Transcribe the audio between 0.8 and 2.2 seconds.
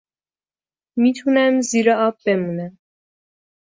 میتونم زیر آب